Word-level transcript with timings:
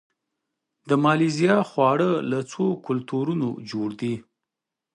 د 0.89 0.91
مالیزیا 1.03 1.57
خواړه 1.69 2.09
له 2.31 2.39
څو 2.51 2.65
کلتورونو 2.87 3.47
جوړ 3.69 3.89
دي. 4.01 4.15